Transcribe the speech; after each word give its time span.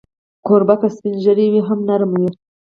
کوربه 0.45 0.75
که 0.81 0.87
سپین 0.95 1.15
ږیری 1.23 1.47
وي، 1.51 1.61
هم 1.67 1.79
نرم 1.87 2.11
وي. 2.19 2.29